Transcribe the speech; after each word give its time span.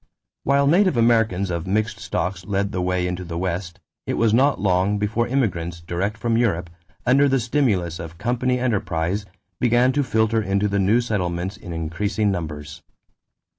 While 0.43 0.65
native 0.65 0.97
Americans 0.97 1.51
of 1.51 1.67
mixed 1.67 1.99
stocks 1.99 2.43
led 2.45 2.71
the 2.71 2.81
way 2.81 3.05
into 3.05 3.23
the 3.23 3.37
West, 3.37 3.79
it 4.07 4.15
was 4.15 4.33
not 4.33 4.59
long 4.59 4.97
before 4.97 5.27
immigrants 5.27 5.79
direct 5.79 6.17
from 6.17 6.39
Europe, 6.39 6.71
under 7.05 7.29
the 7.29 7.39
stimulus 7.39 7.99
of 7.99 8.17
company 8.17 8.57
enterprise, 8.57 9.27
began 9.59 9.91
to 9.91 10.01
filter 10.03 10.41
into 10.41 10.67
the 10.67 10.79
new 10.79 11.01
settlements 11.01 11.55
in 11.55 11.71
increasing 11.71 12.31
numbers. 12.31 12.81